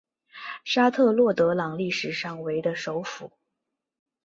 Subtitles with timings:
[0.63, 3.33] 沙泰洛德朗历史上为的首府。